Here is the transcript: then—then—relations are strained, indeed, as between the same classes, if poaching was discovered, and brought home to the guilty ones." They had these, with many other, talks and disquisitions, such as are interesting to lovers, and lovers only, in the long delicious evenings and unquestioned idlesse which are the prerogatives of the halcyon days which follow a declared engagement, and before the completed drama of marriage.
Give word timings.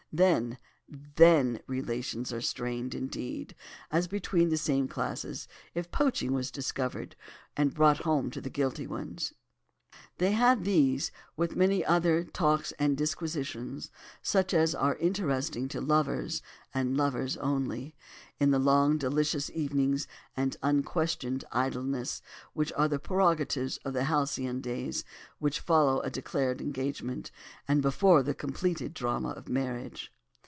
then—then—relations 0.13 2.33
are 2.33 2.41
strained, 2.41 2.93
indeed, 2.93 3.55
as 3.89 4.09
between 4.09 4.49
the 4.49 4.57
same 4.57 4.85
classes, 4.89 5.47
if 5.73 5.89
poaching 5.89 6.33
was 6.33 6.51
discovered, 6.51 7.15
and 7.55 7.73
brought 7.73 7.99
home 7.99 8.29
to 8.29 8.41
the 8.41 8.49
guilty 8.49 8.85
ones." 8.85 9.31
They 10.19 10.31
had 10.31 10.63
these, 10.63 11.11
with 11.35 11.55
many 11.57 11.83
other, 11.83 12.23
talks 12.23 12.71
and 12.73 12.95
disquisitions, 12.95 13.89
such 14.21 14.53
as 14.53 14.73
are 14.75 14.95
interesting 14.97 15.67
to 15.69 15.81
lovers, 15.81 16.41
and 16.73 16.95
lovers 16.95 17.35
only, 17.37 17.95
in 18.39 18.51
the 18.51 18.59
long 18.59 18.97
delicious 18.97 19.49
evenings 19.49 20.07
and 20.37 20.55
unquestioned 20.63 21.43
idlesse 21.51 22.21
which 22.53 22.71
are 22.73 22.87
the 22.87 22.99
prerogatives 22.99 23.77
of 23.83 23.91
the 23.93 24.05
halcyon 24.05 24.61
days 24.61 25.03
which 25.39 25.59
follow 25.59 25.99
a 26.01 26.09
declared 26.09 26.61
engagement, 26.61 27.29
and 27.67 27.81
before 27.81 28.23
the 28.23 28.33
completed 28.33 28.93
drama 28.93 29.31
of 29.31 29.49
marriage. 29.49 30.13